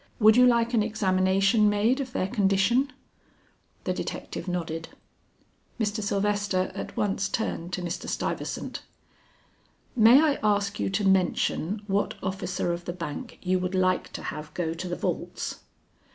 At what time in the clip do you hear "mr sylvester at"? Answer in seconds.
5.79-6.97